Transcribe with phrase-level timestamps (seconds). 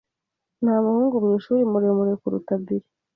[0.63, 2.83] Nta muhungu mwishuri muremure kuruta Bill.